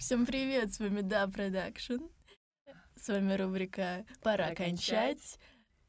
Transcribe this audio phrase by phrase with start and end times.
[0.00, 2.06] Всем привет, с вами Да Продакшн.
[2.96, 5.18] С вами рубрика «Пора Пора кончать».
[5.18, 5.38] кончать.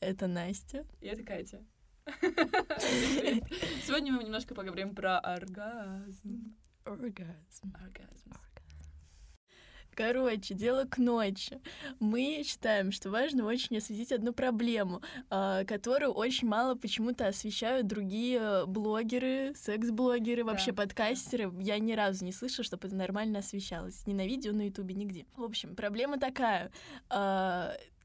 [0.02, 0.86] Это Настя.
[1.00, 1.66] И это Катя.
[3.86, 6.58] Сегодня мы немножко поговорим про оргазм.
[6.84, 7.74] Оргазм.
[7.74, 8.34] Оргазм.
[9.94, 11.60] Короче, дело к ночи.
[12.00, 18.66] Мы считаем, что важно очень осветить одну проблему, а, которую очень мало почему-то освещают другие
[18.66, 20.84] блогеры, секс-блогеры, вообще Да.
[20.84, 21.52] подкастеры.
[21.60, 24.06] Я ни разу не слышала, чтобы это нормально освещалось.
[24.08, 25.26] Ни на видео, на ютубе, нигде.
[25.36, 26.72] В общем, проблема такая.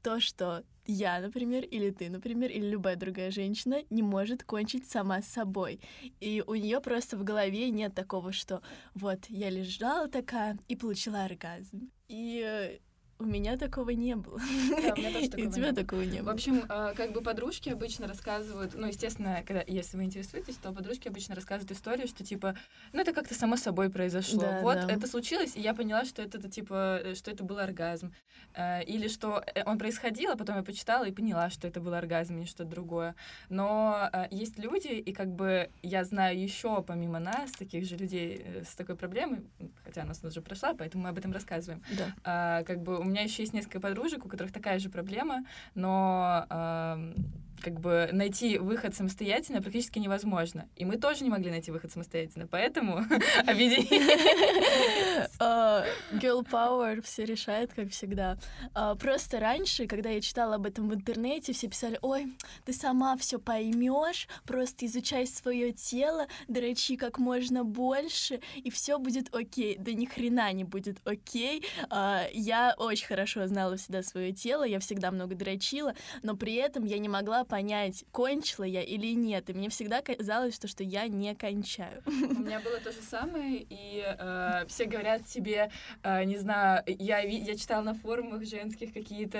[0.01, 5.21] То, что я, например, или ты, например, или любая другая женщина не может кончить сама
[5.21, 5.81] с собой.
[6.21, 8.61] И у нее просто в голове нет такого, что
[8.93, 11.91] вот я лежала такая и получила оргазм.
[12.07, 12.79] И э,
[13.19, 14.39] у меня такого не было.
[14.39, 15.75] Да, у меня тоже И такого у тебя не было.
[15.83, 16.33] такого не В было.
[16.33, 21.07] общем, э, как бы подружки обычно рассказывают, ну, естественно, когда, если вы интересуетесь, то подружки
[21.07, 22.55] обычно рассказывают историю, что, типа,
[22.93, 24.41] ну, это как-то само собой произошло.
[24.41, 24.87] Да, вот да.
[24.93, 28.13] это случилось, и я поняла, что это, типа, э, что это был оргазм.
[28.53, 31.93] Э, Или что э, он происходил, а потом я почитала и поняла, что это был
[31.93, 33.15] оргазм, а не что-то другое.
[33.49, 38.75] Но есть люди, и как бы я знаю еще помимо нас, таких же людей с
[38.75, 39.41] такой проблемой,
[39.83, 41.81] хотя она у нас уже прошла, поэтому мы об этом рассказываем.
[41.97, 42.13] Да.
[42.23, 46.45] А, как бы у меня еще есть несколько подружек, у которых такая же проблема, но
[46.49, 47.13] ам,
[47.61, 50.67] как бы найти выход самостоятельно практически невозможно.
[50.75, 52.97] И мы тоже не могли найти выход самостоятельно, поэтому
[53.47, 55.27] объединились.
[55.39, 58.37] А, Girl Power все решает, как всегда.
[58.73, 62.33] А, Просто раньше, когда я читала об этом в интернете, все писали, ой,
[62.65, 69.33] ты сама все поймешь, просто изучай свое тело, дрочи как можно больше, и все будет
[69.33, 69.77] окей.
[69.79, 71.63] Да ни хрена не будет окей.
[71.89, 76.85] А, Я очень хорошо знала всегда свое тело, я всегда много дрочила, но при этом
[76.85, 79.49] я не могла понять, кончила я или нет.
[79.49, 82.03] И мне всегда казалось, что, что я не кончаю.
[82.05, 85.71] У меня было то же самое, и э, все говорят тебе,
[86.03, 89.37] э, не знаю, я, я читала на форумах женских какие-то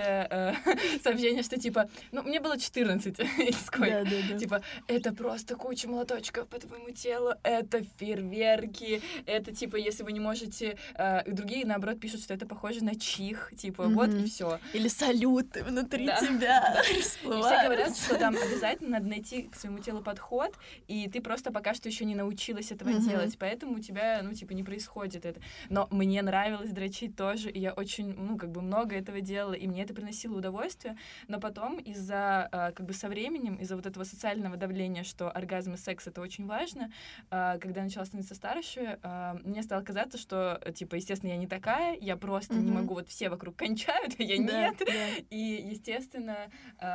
[0.65, 4.03] э, сообщения, что типа, ну, мне было 14 или сколько.
[4.03, 4.37] Да, да, да.
[4.37, 10.19] Типа, это просто куча молоточков по твоему телу, это фейерверки, это типа, если вы не
[10.19, 10.77] можете...
[10.95, 14.59] э, другие, наоборот, пишут, что это похоже на чих, типа, вот и все.
[14.73, 19.79] Или салюты внутри Да, тебя И все говорят, что там обязательно надо найти к своему
[19.79, 20.53] телу подход,
[20.87, 23.07] и ты просто пока что еще не научилась этого Мгм.
[23.07, 25.39] делать, поэтому у тебя, ну, типа, не происходит это.
[25.69, 29.67] Но мне нравилось дрочить тоже, и я очень, ну, как бы много этого делала, и
[29.67, 30.97] мне это приносило удовольствие,
[31.27, 35.73] но потом из-за, а, как бы со временем, из-за вот этого социального давления, что оргазм
[35.73, 36.91] и секс— это очень важно,
[37.29, 41.47] а, когда я начала становиться старше, а, мне стало казаться, что, типа, естественно, я не
[41.47, 42.73] такая, я просто не Мгм.
[42.75, 44.75] могу, вот все вокруг кончают, а я Да, нет.
[44.85, 45.09] да.
[45.29, 45.37] И,
[45.69, 46.49] естественно,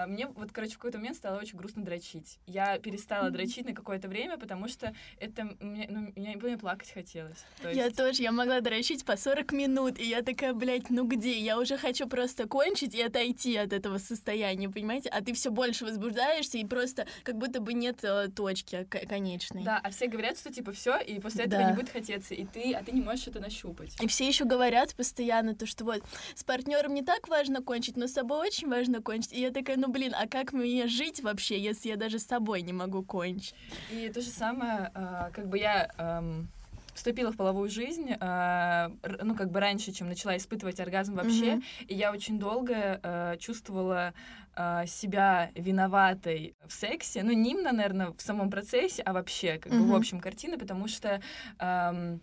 [0.06, 2.38] мне вот, короче, в какой-то момент стало очень грустно дрочить.
[2.46, 7.38] Я перестала дрочить на какое-то время, потому что это мне, ну, мне, мне плакать хотелось.
[7.62, 11.06] То Я есть- тоже, я могла дрочить по 40 минут, и я такая, блядь, ну
[11.06, 11.38] где?
[11.38, 15.08] Я уже хочу просто кончить и отойти от этого состояния, понимаете?
[15.08, 19.62] А ты все больше возбуждаешься, и просто как будто бы нет э, точки конечной.
[19.64, 21.70] Да, а все говорят, что типа все, и после этого Да.
[21.70, 23.96] не будет хотеться, и ты, а ты не можешь это нащупать.
[24.02, 26.02] И все еще говорят постоянно то, что вот
[26.34, 29.32] с партнером не так важно кончить, но с собой очень важно кончить.
[29.32, 32.62] И я такая, ну блин, а как мне жить вообще, если я даже с собой
[32.62, 33.54] не могу кончить?
[33.90, 36.48] И то же самое, а, как бы я ам,
[36.94, 41.62] вступила в половую жизнь, а, ну, как бы раньше, чем начала испытывать оргазм вообще, Мгм.
[41.88, 44.12] и я очень долго а, чувствовала
[44.54, 49.72] а, себя виноватой в сексе, ну, не именно, наверное, в самом процессе, а вообще, как
[49.72, 51.22] бы, в общем картины, потому что
[51.58, 52.20] ам,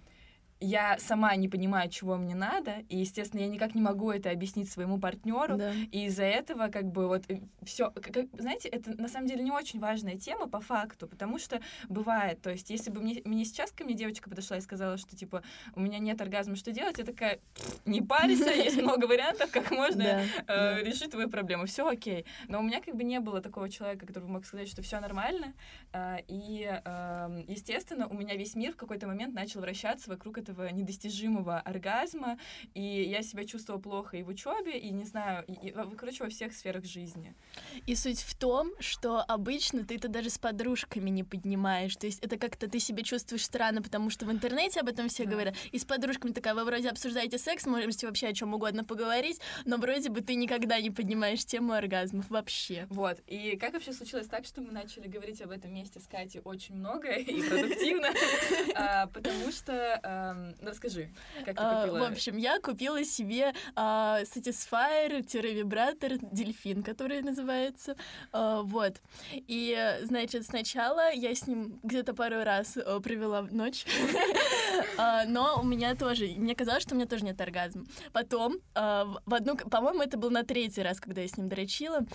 [0.60, 4.70] я сама не понимаю, чего мне надо, и, естественно, я никак не могу это объяснить
[4.70, 5.72] своему партнеру, Да.
[5.92, 7.24] и из-за этого, как бы, вот,
[7.64, 7.94] все,
[8.38, 12.50] знаете, это на самом деле не очень важная тема по факту, потому что бывает, то
[12.50, 15.44] есть, если бы мне, мне сейчас ко мне девочка подошла и сказала, что, типа,
[15.76, 19.72] у меня нет оргазма, что делать, я такая, «Пф, не парься, есть много вариантов, как
[19.72, 20.04] можно
[20.48, 22.26] э, решить твою проблему, все окей.
[22.48, 25.54] Но у меня как бы не было такого человека, который мог сказать, что все нормально,
[25.94, 30.49] а, и, эм, естественно, у меня весь мир в какой-то момент начал вращаться вокруг этого
[30.72, 32.38] недостижимого оргазма,
[32.74, 36.30] и я себя чувствовала плохо и в учебе, и не знаю, и, и, короче, во
[36.30, 37.34] всех сферах жизни.
[37.86, 41.96] И суть в том, что обычно ты это даже с подружками не поднимаешь.
[41.96, 45.26] То есть это как-то ты себя чувствуешь странно, потому что в интернете об этом все
[45.26, 45.32] Да.
[45.32, 45.56] говорят.
[45.72, 49.78] И с подружками такая, вы вроде обсуждаете секс, можете вообще о чем угодно поговорить, но
[49.78, 52.88] вроде бы ты никогда не поднимаешь тему оргазмов вообще.
[52.90, 53.20] Вот.
[53.28, 56.76] И как вообще случилось так, что мы начали говорить об этом месте с Катей очень
[56.76, 58.08] много и продуктивно?
[58.76, 60.00] А, Потому что...
[60.40, 61.10] эм, Расскажи,
[61.46, 62.00] как ты А, купила...
[62.00, 67.96] В общем, я купила себе а, Satisfyer-вибратор Дельфин, который называется.
[68.32, 69.02] А, вот.
[69.34, 73.86] И, значит, сначала я с ним где-то пару раз э, провела ночь.
[75.28, 77.86] Но у меня тоже, мне казалось, что у меня тоже нет оргазма.
[78.14, 82.06] Потом, в одну, по-моему, это был на третий раз, когда я с ним дрочила,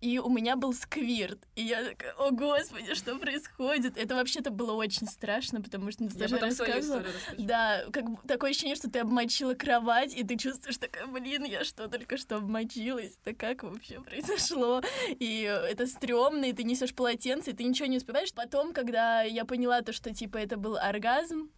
[0.00, 1.38] и у меня был сквирт.
[1.54, 3.96] И я такая, о господи, что происходит?
[3.96, 7.04] Это вообще-то было очень страшно, потому что даже рассказывала.
[7.38, 11.88] Да, как такое ощущение, что ты обмочила кровать, и ты чувствуешь такая, блин, я что,
[11.88, 13.18] только что обмочилась?
[13.24, 14.82] Это как вообще произошло?
[15.08, 18.32] И это стрёмно, и ты несешь полотенце, и ты ничего не успеваешь.
[18.32, 21.50] Потом, когда я поняла то, что, типа, это был оргазм,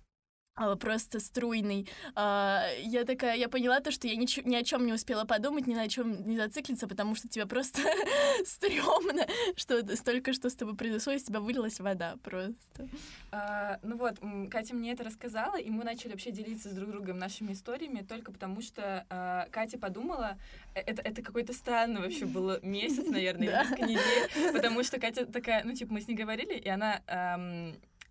[0.78, 1.88] просто струйный.
[2.14, 5.66] А, я такая, я поняла то, что я ничего, ни о чем не успела подумать,
[5.66, 7.80] ни на чем не зациклиться, потому что тебе просто
[8.44, 9.26] стрёмно,
[9.56, 12.88] что столько, что с тобой произошло, из тебя вылилась вода просто.
[13.32, 14.18] А, ну вот,
[14.50, 18.32] Катя мне это рассказала, и мы начали вообще делиться с друг другом нашими историями только
[18.32, 20.36] потому, что а, Катя подумала,
[20.74, 25.64] э, это, это какой-то странный вообще был месяц, наверное, несколько недель, потому что Катя такая,
[25.64, 27.00] ну, типа, мы с ней говорили, и она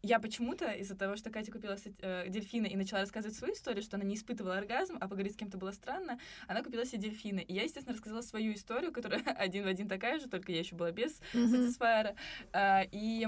[0.01, 3.97] я почему-то из-за того, что Катя купила э, дельфина и начала рассказывать свою историю, что
[3.97, 7.39] она не испытывала оргазм, а поговорить с кем-то было странно, она купила себе дельфина.
[7.39, 10.75] И я, естественно, рассказала свою историю, которая один в один такая же, только я еще
[10.75, 11.75] была без mm-hmm.
[11.77, 12.15] Satisfyer.
[12.53, 13.27] Э, и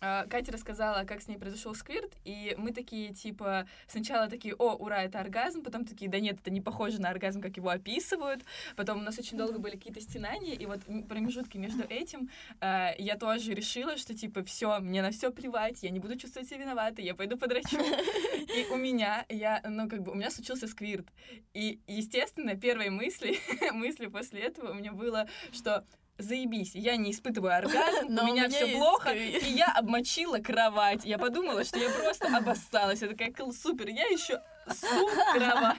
[0.00, 5.02] Катя рассказала, как с ней произошел сквирт, и мы такие, типа, сначала такие, о, ура,
[5.02, 8.42] это оргазм, потом такие, да нет, это не похоже на оргазм, как его описывают,
[8.76, 12.30] потом у нас очень долго были какие-то стенания, и вот промежутки между этим
[12.60, 16.48] э, я тоже решила, что, типа, все, мне на все плевать, я не буду чувствовать
[16.48, 17.76] себя виноватой, я пойду подрачу.
[17.76, 21.06] И у меня, я, ну, как бы, у меня случился сквирт.
[21.54, 23.38] И, естественно, первой мысли,
[23.72, 25.84] мысли после этого у меня было, что
[26.18, 31.04] заебись, я не испытываю оргазм, у меня, все плохо, и я обмочила кровать.
[31.04, 33.02] Я подумала, что я просто обоссалась.
[33.02, 35.78] Я такая, супер, я еще су кровать.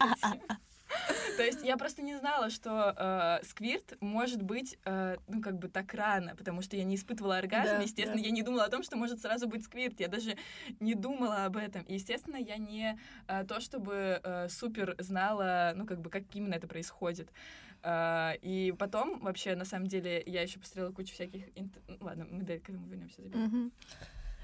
[1.37, 5.69] То есть я просто не знала, что э, сквирт может быть, э, ну, как бы
[5.69, 8.25] так рано, потому что я не испытывала оргазм, да, естественно, да.
[8.25, 10.35] я не думала о том, что может сразу быть сквирт, я даже
[10.79, 11.83] не думала об этом.
[11.83, 16.55] И, естественно, я не э, то, чтобы э, супер знала, ну, как бы, как именно
[16.55, 17.29] это происходит.
[17.81, 21.43] Uh, и потом, вообще, на самом деле, я еще посмотрела кучу всяких...
[21.55, 21.77] Инт...
[21.87, 23.21] Ну, ладно, мы до этого вернемся.
[23.21, 23.71] Mm-hmm.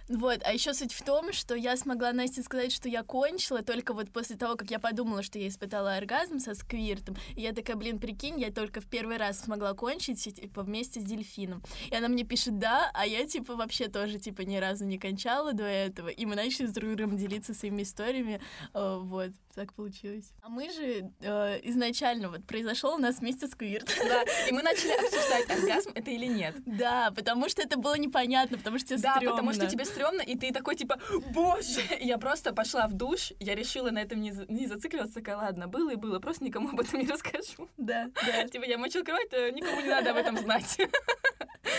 [0.08, 3.94] Вот, а еще суть в том, что я смогла Насте сказать, что я кончила только
[3.94, 7.16] вот после того, как я подумала, что я испытала оргазм со сквиртом.
[7.36, 11.04] И я такая, блин, прикинь, я только в первый раз смогла кончить, типа, вместе с
[11.04, 11.64] дельфином.
[11.90, 15.54] И она мне пишет «да», а я, типа, вообще тоже, типа, ни разу не кончала
[15.54, 16.10] до этого.
[16.10, 18.40] И мы начали с друг другом делиться своими историями.
[18.76, 20.34] Э, вот, так получилось.
[20.42, 23.88] А мы же э, изначально, вот, произошел у нас вместе сквирт.
[24.08, 26.56] Да, и мы начали обсуждать, оргазм это или нет.
[26.66, 29.32] Да, потому что это было непонятно, потому что тебе Да, стрёмно.
[29.32, 31.00] потому что тебе стрёмно, и ты такой, типа,
[31.34, 31.82] боже!
[32.00, 35.92] Я просто пошла в душ, я решила на этом не, не зацикливаться, такая, ладно, было
[35.92, 37.70] и было, просто никому об этом не расскажу.
[37.78, 38.48] Да, да.
[38.48, 40.78] Типа, я мочила кровать, никому не надо об этом знать.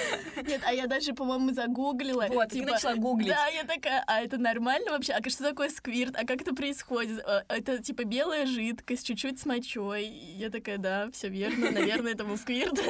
[0.47, 2.27] Нет, а я даже, по-моему, загуглила.
[2.29, 3.29] Вот, типа, ты начала гуглить.
[3.29, 5.13] Да, я такая, а это нормально вообще?
[5.13, 6.17] А что такое сквирт?
[6.17, 7.23] А как это происходит?
[7.27, 10.07] А, это, типа, белая жидкость, чуть-чуть с мочой.
[10.07, 12.79] Я такая, да, все верно, наверное, это был сквирт.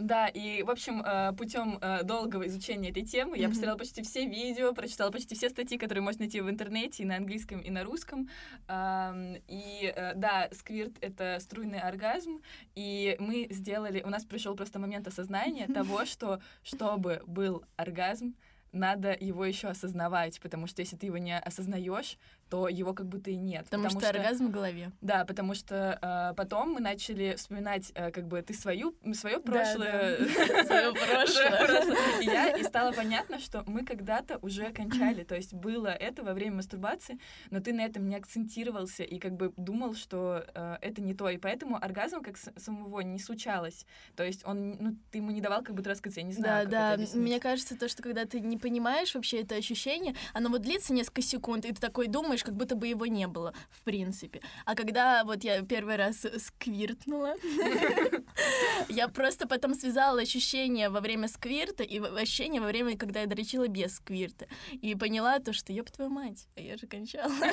[0.00, 4.26] Да, и, в общем, э, путем э, долгого изучения этой темы я посмотрела почти все
[4.26, 7.84] видео, прочитала почти все статьи, которые можно найти в интернете и на английском, и на
[7.84, 8.28] русском.
[8.68, 12.42] И, э, да, сквирт— это струйный оргазм,
[12.74, 14.02] и мы сделали...
[14.02, 18.34] У нас пришел просто момент осознания того, что чтобы был оргазм,
[18.74, 22.18] надо его еще осознавать, потому что если ты его не осознаешь,
[22.50, 23.64] то его как будто и нет.
[23.64, 24.92] Потому, потому что, что оргазм в голове.
[25.00, 30.18] Да, потому что э, потом мы начали вспоминать, э, как бы ты свою, свое прошлое.
[30.64, 32.20] Свое прошлое.
[32.20, 35.24] И я, и стало понятно, что мы когда-то уже кончали.
[35.24, 37.18] То есть было это во время мастурбации,
[37.50, 41.28] но ты на этом не акцентировался и как бы думал, что э, это не то.
[41.28, 43.86] И поэтому оргазм как самого не случалось.
[44.16, 46.96] То есть он, ну, ты ему не давал как будто рассказать, я не знаю, Да,
[46.96, 47.04] да.
[47.14, 51.20] Мне кажется, то, что когда ты не понимаешь вообще это ощущение, оно вот длится несколько
[51.20, 54.40] секунд, и ты такой думаешь, как будто бы его не было, в принципе.
[54.64, 57.34] А когда вот я первый раз сквиртнула,
[58.88, 63.68] я просто потом связала ощущения во время сквирта и ощущения во время, когда я дрочила
[63.68, 64.46] без сквирта.
[64.72, 67.32] И поняла то, что ёб твою мать, а я же кончала.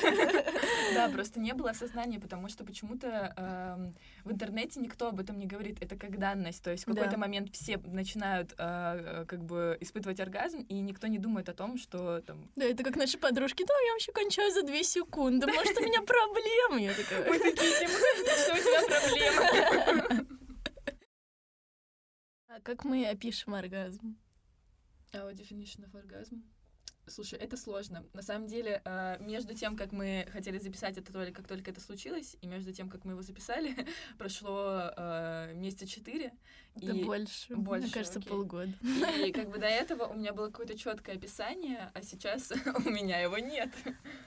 [0.93, 5.45] Да, просто не было осознания, потому что почему-то эм, в интернете никто об этом не
[5.45, 5.77] говорит.
[5.81, 6.63] Это как данность.
[6.63, 11.17] То есть в какой-то момент все начинают э, как бы испытывать оргазм, и никто не
[11.17, 12.49] думает о том, что там...
[12.55, 13.63] Да, это как наши подружки.
[13.63, 15.47] Да, я вообще кончаю за две секунды.
[15.47, 16.93] Может, у меня проблемы?
[17.29, 20.40] Мы такие, что у тебя проблемы?
[22.53, 24.17] А как мы опишем оргазм?
[25.13, 26.41] Our definition of orgasm.
[27.07, 28.05] Слушай, это сложно.
[28.11, 31.79] На самом деле, э, между тем, как мы хотели записать этот ролик, как только это
[31.79, 33.73] случилось, и между тем, как мы его записали,
[34.17, 36.33] прошло э, месяца четыре.
[36.75, 37.55] Да и больше.
[37.55, 38.29] больше, Мне кажется, окей.
[38.29, 38.73] полгода.
[39.25, 42.51] И как бы до этого у меня было какое-то четкое описание, а сейчас
[42.85, 43.69] у меня его нет.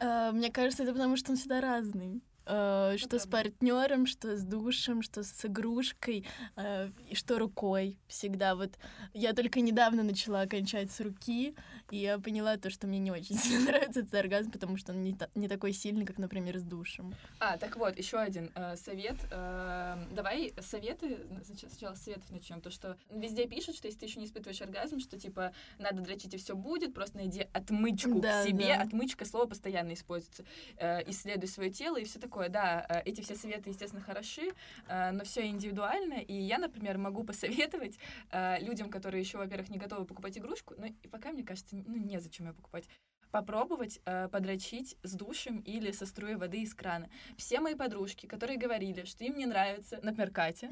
[0.00, 2.22] А, Мне кажется, это потому, что он всегда разный.
[2.46, 3.50] А, Что с правда.
[3.50, 6.24] партнером, что с душем, что с игрушкой,
[6.56, 7.96] а, и что рукой.
[8.06, 8.72] Всегда вот.
[9.14, 11.54] Я только недавно начала кончать с руки,
[11.90, 15.02] и я поняла то, что мне не очень сильно нравится этот оргазм, потому что он
[15.02, 17.14] не, та- не такой сильный, как, например, с душем.
[17.40, 19.16] А, так вот, еще один э, совет.
[19.30, 22.60] Э, давай советы, сначала с советов начнем.
[22.60, 26.34] То, что везде пишут, что если ты еще не испытываешь оргазм, что типа надо дрочить
[26.34, 28.66] и все будет, просто найди отмычку Да, к себе.
[28.76, 28.82] да.
[28.82, 30.44] Отмычка слово постоянно используется.
[30.76, 32.33] Э, исследуй свое тело и все такое.
[32.48, 34.52] Да, э, эти все советы, естественно, хороши,
[34.88, 36.14] э, но все индивидуально.
[36.14, 37.98] И я, например, могу посоветовать
[38.30, 41.96] э, людям, которые еще, во-первых, не готовы покупать игрушку, но и пока, мне кажется, ну,
[41.96, 42.88] незачем ее покупать
[43.34, 47.10] попробовать э, подрочить с душем или со струей воды из крана.
[47.36, 50.68] Все мои подружки, которые говорили, что им не нравится, например, Катя,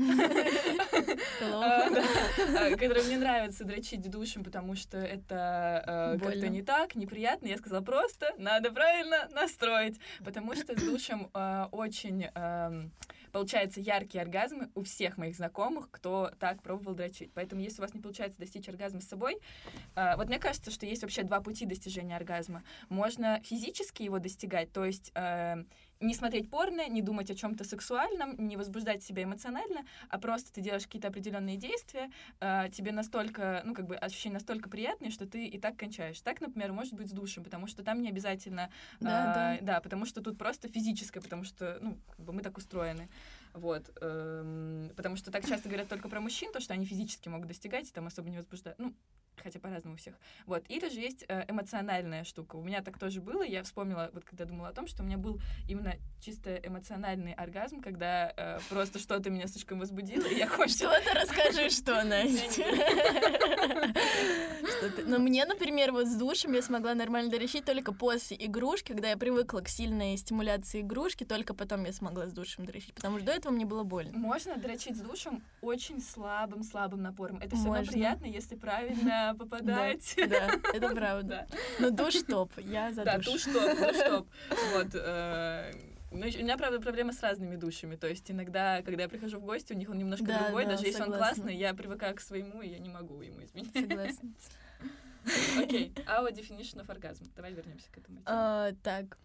[1.41, 7.57] э, которым не нравится дрочить душем, потому что это э, как-то не так, неприятно, я
[7.57, 12.29] сказала просто, надо правильно настроить, потому что с душем э, очень
[13.33, 17.33] получаются яркие оргазмы у всех моих знакомых, кто так пробовал дрочить.
[17.35, 19.39] Поэтому, если у вас не получается достичь оргазма с собой,
[19.97, 22.63] э, вот мне кажется, что есть вообще два пути достижения оргазма.
[22.89, 25.65] Можно физически его достигать, то есть э,
[26.03, 30.61] не смотреть порно, не думать о чем-то сексуальном, не возбуждать себя эмоционально, а просто ты
[30.61, 35.47] делаешь какие-то определенные действия, э, тебе настолько, ну, как бы ощущения настолько приятные, что ты
[35.47, 36.21] и так кончаешь.
[36.21, 38.71] Так, например, может быть с душем, потому что там не обязательно...
[39.01, 42.59] Да, э, да, потому что тут просто физическое, потому что, ну, как бы мы так
[42.59, 43.09] устроены.
[43.55, 43.91] Вот.
[44.01, 47.89] эм, потому что так часто говорят только про мужчин, то, что они физически могут достигать,
[47.89, 48.79] и там особо не возбуждают.
[48.79, 48.95] Ну,
[49.37, 50.15] хотя по-разному у всех.
[50.47, 50.65] Вот.
[50.69, 52.57] Или же есть э, эмоциональная штука.
[52.57, 53.43] У меня так тоже было.
[53.43, 57.81] Я вспомнила, вот когда думала о том, что у меня был именно чисто эмоциональный оргазм,
[57.81, 60.93] когда э, просто что-то меня слишком возбудило, и я кончила.
[61.01, 62.65] Что-то расскажи, что, Настя.
[65.07, 69.17] Но мне, например, вот с душем я смогла нормально доращить только после игрушки, когда я
[69.17, 73.33] привыкла к сильной стимуляции игрушки, только потом я смогла с душем доращить, потому что до
[73.33, 74.17] этого мне было больно.
[74.17, 77.39] Можно дрочить с душем очень слабым-слабым напором.
[77.39, 80.15] Это все равно приятно, если правильно попадать.
[80.17, 81.47] Да, это правда.
[81.79, 83.27] Но душ топ, я за Да, душ.
[83.27, 84.27] туш-топ, туш-топ.
[84.75, 84.89] Вот.
[84.95, 85.73] э,
[86.11, 87.97] Ну, у меня, правда, проблема с разными душами.
[87.97, 90.65] То есть иногда, когда я прихожу в гости, у них он немножко Да, другой.
[90.65, 91.35] да, Даже если он согласна.
[91.37, 93.73] классный, я привыкаю к своему, и я не могу ему изменить.
[93.73, 94.31] Согласна.
[95.63, 97.31] Окей, our definition of orgasm.
[97.37, 98.21] Давай вернемся к этому.
[98.27, 99.17] А, Так,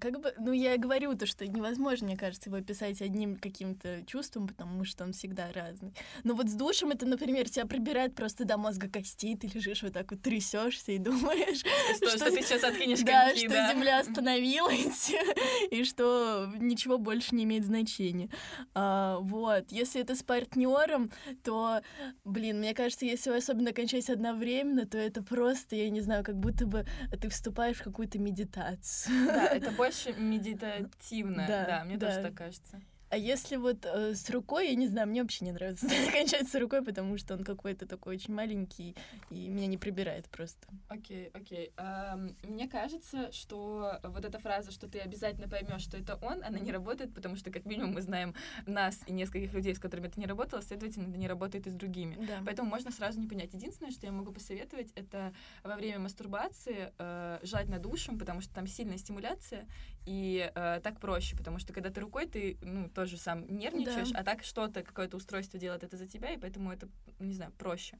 [0.00, 4.48] как бы, ну я говорю то, что невозможно, мне кажется, его описать одним каким-то чувством,
[4.48, 5.92] потому что он всегда разный.
[6.24, 9.92] Но вот с душем это, например, тебя пробирает просто до мозга костей, ты лежишь вот
[9.92, 11.62] так вот трясешься и думаешь,
[11.96, 13.74] Что, что ты сейчас откинешь да, коньки, что да?
[13.74, 15.12] Земля остановилась
[15.70, 18.30] и что ничего больше не имеет значения.
[18.74, 21.10] А, вот, если это с партнером,
[21.44, 21.82] то,
[22.24, 26.38] блин, мне кажется, если вы особенно кончаете одновременно, то это просто, я не знаю, как
[26.38, 26.86] будто бы
[27.20, 29.26] ты вступаешь в какую-то медитацию.
[29.26, 31.46] Да, это больше медитативно.
[31.46, 32.08] Да, Да, мне да.
[32.08, 32.80] тоже так кажется.
[33.16, 36.54] А если вот э, с рукой, я не знаю, мне вообще не нравится кончать с
[36.54, 38.94] рукой, потому что он какой-то такой очень маленький
[39.30, 40.68] и меня не прибирает просто.
[40.88, 41.72] Окей, окей.
[41.78, 46.58] Ам, Мне кажется, что вот эта фраза, что ты обязательно поймешь, что это он, она
[46.58, 48.34] не работает, потому что, как минимум, мы знаем
[48.66, 51.74] нас и нескольких людей, с которыми это не работало, следовательно, это не работает и с
[51.74, 52.16] другими.
[52.16, 52.42] Да.
[52.44, 53.54] Поэтому можно сразу не понять.
[53.54, 55.32] Единственное, что я могу посоветовать, это
[55.64, 59.66] во время мастурбации э, желательно душем, потому что там сильная стимуляция,
[60.06, 64.20] и э, так проще, потому что когда ты рукой, ты ну, тоже сам нервничаешь, Да.
[64.20, 67.98] а так что-то, какое-то устройство делает это за тебя, и поэтому это, не знаю, проще.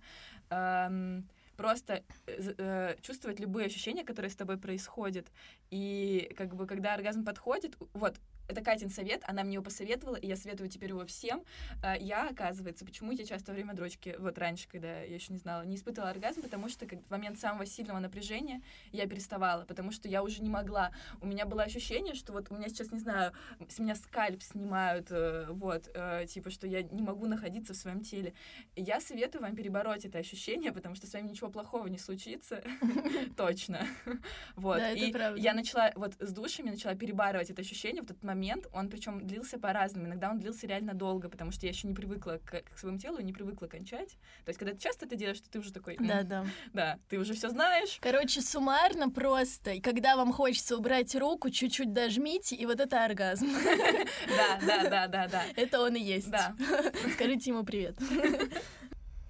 [0.48, 5.26] Ам, просто э, чувствовать любые ощущения, которые с тобой происходят.
[5.70, 8.16] И как бы когда оргазм подходит, вот,
[8.48, 11.42] это Катин совет, она мне его посоветовала, и я советую теперь его всем.
[11.82, 15.38] А, Я, оказывается, почему я часто во время дрочки, вот раньше, когда я еще не
[15.38, 18.62] знала, не испытывала оргазм, потому что как в момент самого сильного напряжения
[18.92, 20.92] я переставала, потому что я уже не могла.
[21.20, 23.32] У меня было ощущение, что вот у меня сейчас, не знаю,
[23.68, 28.00] с меня скальп снимают, э, вот, э, типа, что я не могу находиться в своем
[28.00, 28.34] теле.
[28.76, 32.62] Я советую вам перебороть это ощущение, потому что с вами ничего плохого не случится.
[33.36, 33.86] Точно.
[34.54, 34.80] Вот.
[34.94, 38.35] И я начала, вот с душами начала перебарывать это ощущение в этот момент.
[38.72, 40.06] Он причем длился по-разному.
[40.06, 43.20] Иногда он длился реально долго, потому что я еще не привыкла к, к своему телу,
[43.20, 44.16] не привыкла кончать.
[44.44, 46.46] То есть, когда ты часто это делаешь, то ты уже такой, «М, Да, да.
[46.72, 47.98] да, ты уже все знаешь.
[48.00, 53.46] Короче, суммарно просто, и когда вам хочется убрать руку, чуть-чуть дожмите, и вот это оргазм.
[54.26, 55.42] Да, да, да, да, да.
[55.56, 56.30] Это он и есть.
[56.30, 56.54] Да.
[57.14, 57.96] Скажите ему привет.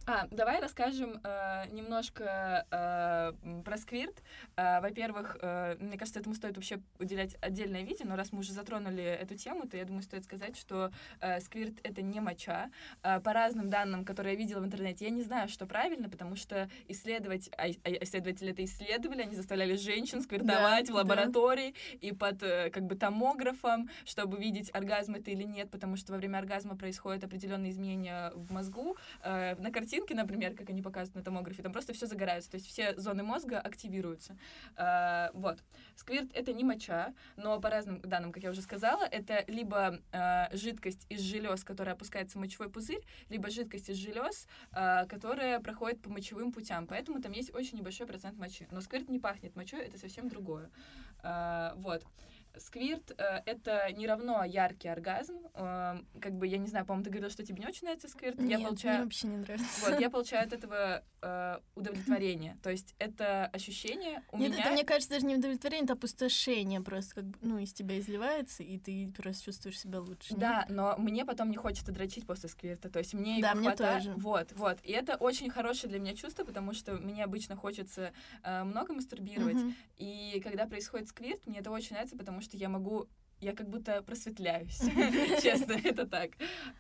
[0.08, 4.22] А, давай расскажем э, немножко э, про сквирт.
[4.56, 8.52] Э, во-первых, э, мне кажется, этому стоит вообще уделять отдельное видео, но раз мы уже
[8.52, 12.70] затронули эту тему, то я думаю, стоит сказать, что э, сквирт— это не моча.
[13.02, 16.36] Э, по разным данным, которые я видела в интернете, я не знаю, что правильно, потому
[16.36, 22.06] что исследовать, а, а исследователи это исследовали, они заставляли женщин сквиртовать да, в лаборатории да.
[22.06, 26.18] и под э, как бы томографом, чтобы видеть, оргазм это или нет, потому что во
[26.18, 28.96] время оргазма происходят определенные изменения в мозгу.
[29.24, 32.56] Э, на картине картинки, например, как они показывают на томографе, там просто все загорается, то
[32.56, 34.36] есть все зоны мозга активируются.
[34.76, 35.58] А, вот.
[35.94, 40.48] Сквирт— это не моча, но по разным данным, как я уже сказала, это либо а,
[40.52, 46.02] жидкость из желез, которая опускается в мочевой пузырь, либо жидкость из желез, а, которая проходит
[46.02, 48.68] по мочевым путям, поэтому там есть очень небольшой процент мочи.
[48.70, 50.70] Но сквирт не пахнет мочой, это совсем другое.
[51.22, 52.04] А, вот.
[52.58, 55.38] Сквирт э, это не равно яркий оргазм.
[55.54, 58.38] Э, как бы, я не знаю, по-моему, ты говорила, что тебе не очень нравится сквирт.
[58.38, 58.94] Нет, я получаю...
[58.94, 59.90] мне вообще не нравится.
[59.90, 62.58] Вот, я получаю от этого э, удовлетворение.
[62.62, 64.64] То есть это ощущение у Нет, меня...
[64.64, 68.62] это, мне кажется, даже не удовлетворение, это опустошение просто, как бы, ну, из тебя изливается,
[68.62, 70.34] и ты просто чувствуешь себя лучше.
[70.36, 72.88] Да, но мне потом не хочется дрочить после сквирта.
[72.90, 74.04] То есть мне да, его мне хватает.
[74.04, 74.14] тоже.
[74.16, 74.78] Вот, вот.
[74.82, 79.56] И это очень хорошее для меня чувство, потому что мне обычно хочется э, много мастурбировать.
[79.56, 79.74] Мгм.
[79.96, 83.06] И когда происходит сквирт, мне это очень нравится, потому что я могу
[83.40, 84.78] я как будто просветляюсь.
[85.42, 86.30] Честно, это так.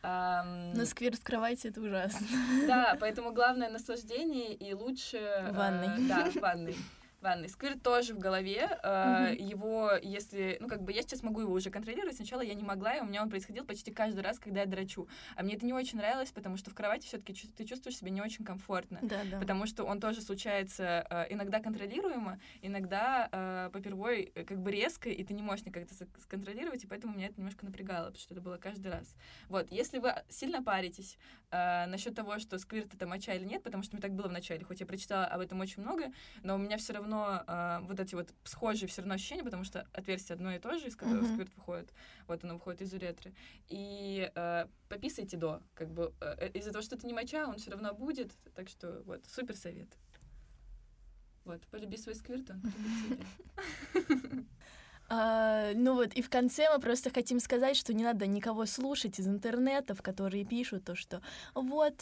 [0.02, 2.26] Ам, Но сквирт в кровати— это ужасно.
[2.66, 5.18] Да, поэтому главное наслаждение и лучше...
[5.18, 6.08] э, В ванной.
[6.08, 6.74] Да, ванной.
[7.20, 7.48] Ванной.
[7.48, 8.68] Сквирт тоже в голове.
[8.82, 10.56] э, Его, если...
[10.60, 12.16] Ну, как бы я сейчас могу его уже контролировать.
[12.16, 15.08] Sначала я не могла, и у меня он происходил почти каждый раз, когда я драчу.
[15.34, 18.10] А мне это не очень нравилось, потому что в кровати все таки ты чувствуешь себя
[18.10, 18.98] не очень комфортно.
[19.02, 19.38] Да, да.
[19.38, 25.24] Потому что он тоже случается э, иногда контролируемо, иногда э, попервой как бы резко, и
[25.24, 28.34] ты не можешь никак это ск- сконтролировать, и поэтому меня это немножко напрягало, потому что
[28.34, 29.14] это было каждый раз.
[29.48, 31.18] Вот, если вы сильно паритесь
[31.50, 34.32] э, насчет того, что сквирт это моча или нет, потому что мне так было в
[34.32, 37.15] начале, хоть я прочитала об этом очень много, но у меня все равно
[37.46, 40.86] э, вот эти вот схожие все равно ощущения, потому что отверстие одно и то же,
[40.88, 41.32] из которого Мгм.
[41.32, 41.92] сквирт выходит,
[42.26, 43.34] вот оно выходит из уретры.
[43.68, 47.70] И э, пописайте до, как бы э, из-за того, что это не моча, он все
[47.70, 49.88] равно будет, так что вот, супер совет.
[51.44, 53.26] Вот, полюби свой сквирт, он полюбит
[53.94, 54.44] тебя.
[55.08, 59.18] А, ну вот, и в конце мы просто хотим сказать, что не надо никого слушать
[59.20, 61.22] из интернетов, которые пишут то, что
[61.54, 61.94] вот,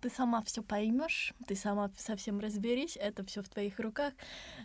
[0.00, 4.12] ты сама все поймешь, ты сама совсем разберись, это все в твоих руках.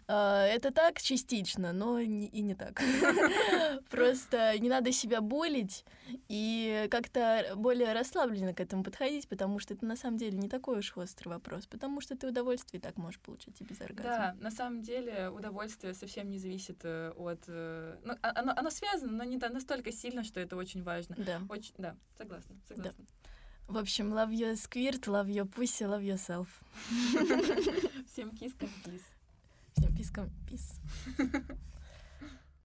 [0.08, 2.82] А, это так частично, но не- и не так.
[3.90, 5.86] Просто не надо себя булить
[6.28, 10.80] и как-то более расслабленно к этому подходить, потому что это на самом деле не такой
[10.80, 14.12] уж острый вопрос, потому что ты удовольствие и так можешь получить и без оргазма.
[14.12, 17.44] Да, на самом деле удовольствие совсем не зависит э, от...
[18.04, 21.16] ну, а- оно, оно связано, но не настолько сильно, что это очень важно.
[21.18, 21.42] Да.
[21.50, 23.06] Очень, да, согласна, согласна.
[23.68, 26.48] В общем, love your squirt, love your pussy, love yourself.
[28.12, 29.02] Всем кискам кис.
[29.76, 30.80] Всем пискам пис.